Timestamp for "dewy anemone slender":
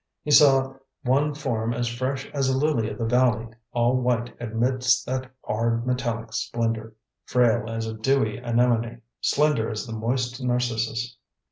7.93-9.69